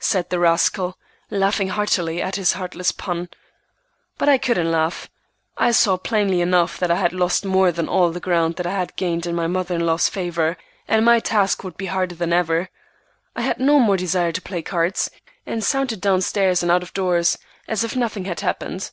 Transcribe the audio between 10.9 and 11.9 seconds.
my task would be